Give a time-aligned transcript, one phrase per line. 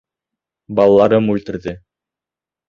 [0.79, 1.75] Балаларым үлтерҙе...